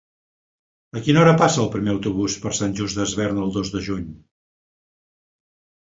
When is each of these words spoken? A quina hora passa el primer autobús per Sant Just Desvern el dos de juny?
A 0.99 1.03
quina 1.07 1.21
hora 1.23 1.35
passa 1.41 1.61
el 1.65 1.69
primer 1.77 1.93
autobús 1.95 2.39
per 2.47 2.55
Sant 2.63 2.75
Just 2.83 3.03
Desvern 3.03 3.45
el 3.45 3.55
dos 3.61 3.73
de 3.79 3.87
juny? 3.93 4.13